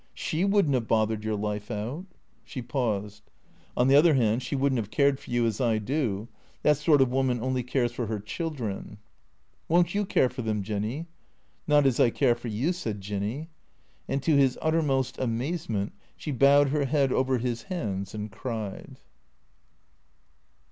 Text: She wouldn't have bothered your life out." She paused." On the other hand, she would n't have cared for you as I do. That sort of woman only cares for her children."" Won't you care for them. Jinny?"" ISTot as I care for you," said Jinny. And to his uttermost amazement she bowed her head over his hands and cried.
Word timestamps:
She 0.15 0.45
wouldn't 0.45 0.73
have 0.73 0.87
bothered 0.87 1.23
your 1.23 1.35
life 1.35 1.69
out." 1.69 2.05
She 2.43 2.63
paused." 2.63 3.21
On 3.77 3.87
the 3.87 3.93
other 3.95 4.15
hand, 4.15 4.41
she 4.41 4.55
would 4.55 4.73
n't 4.73 4.77
have 4.79 4.89
cared 4.89 5.19
for 5.19 5.29
you 5.29 5.45
as 5.45 5.61
I 5.61 5.77
do. 5.77 6.27
That 6.63 6.77
sort 6.77 7.01
of 7.01 7.11
woman 7.11 7.39
only 7.39 7.61
cares 7.61 7.91
for 7.91 8.07
her 8.07 8.19
children."" 8.19 8.97
Won't 9.69 9.93
you 9.93 10.03
care 10.07 10.27
for 10.27 10.41
them. 10.41 10.63
Jinny?"" 10.63 11.05
ISTot 11.69 11.85
as 11.85 11.99
I 11.99 12.09
care 12.09 12.33
for 12.33 12.47
you," 12.47 12.73
said 12.73 12.99
Jinny. 12.99 13.49
And 14.07 14.23
to 14.23 14.35
his 14.35 14.57
uttermost 14.59 15.19
amazement 15.19 15.93
she 16.17 16.31
bowed 16.31 16.69
her 16.69 16.85
head 16.85 17.11
over 17.11 17.37
his 17.37 17.61
hands 17.69 18.15
and 18.15 18.31
cried. 18.31 18.97